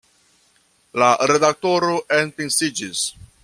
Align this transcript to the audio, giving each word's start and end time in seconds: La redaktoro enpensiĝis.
La 1.03 1.11
redaktoro 1.33 1.93
enpensiĝis. 2.21 3.07